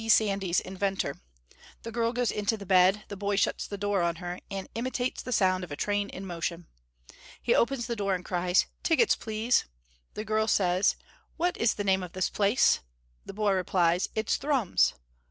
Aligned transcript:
Sandys, 0.09 0.59
inventor. 0.59 1.17
The 1.83 1.91
girl 1.91 2.11
goes 2.11 2.31
into 2.31 2.57
the 2.57 2.65
bed, 2.65 3.03
the 3.09 3.15
boy 3.15 3.35
shuts 3.35 3.67
the 3.67 3.77
door 3.77 4.01
on 4.01 4.15
her, 4.15 4.39
and 4.49 4.67
imitates 4.73 5.21
the 5.21 5.31
sound 5.31 5.63
of 5.63 5.71
a 5.71 5.75
train 5.75 6.09
in 6.09 6.25
motion. 6.25 6.65
He 7.39 7.53
opens 7.53 7.85
the 7.85 7.95
door 7.95 8.15
and 8.15 8.25
cries, 8.25 8.65
"Tickets, 8.81 9.15
please." 9.15 9.65
The 10.15 10.25
girl 10.25 10.47
says, 10.47 10.95
"What 11.37 11.55
is 11.55 11.75
the 11.75 11.83
name 11.83 12.01
of 12.01 12.13
this 12.13 12.31
place?" 12.31 12.79
The 13.27 13.33
boy 13.33 13.51
replies, 13.51 14.09
"It's 14.15 14.37
Thrums!" 14.37 14.95